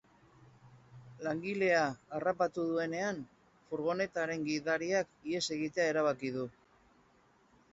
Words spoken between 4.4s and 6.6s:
gidariak ihes egitea erabaki du.